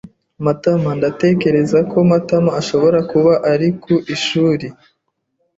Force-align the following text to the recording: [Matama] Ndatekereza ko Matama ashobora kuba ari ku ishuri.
[Matama] 0.45 0.89
Ndatekereza 0.97 1.79
ko 1.91 1.97
Matama 2.09 2.51
ashobora 2.61 2.99
kuba 3.11 3.33
ari 3.51 3.67
ku 3.81 3.93
ishuri. 4.15 4.67